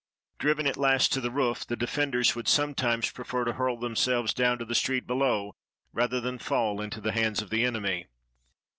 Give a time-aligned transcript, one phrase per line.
[0.39, 4.33] Driven at last to the roof, the defenders would sometimes pre fer to hurl themselves
[4.33, 5.55] down to the street below
[5.93, 8.07] rather than fall into the hands of the enemy.